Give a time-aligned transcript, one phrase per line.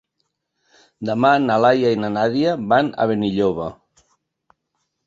[1.09, 3.71] Demà na Laia i na Nàdia van a Benilloba.